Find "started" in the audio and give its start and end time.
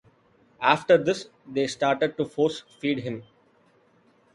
1.67-2.17